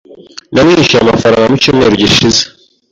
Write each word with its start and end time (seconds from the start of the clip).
Namwishyuye 0.53 1.01
amafaranga 1.03 1.49
mu 1.51 1.57
cyumweru 1.63 1.93
gishize. 2.01 2.41